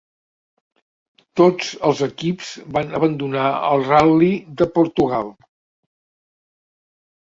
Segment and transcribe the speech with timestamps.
[1.41, 4.35] Tots els equips van abandonar el Ral·li
[4.67, 5.35] de Portugal.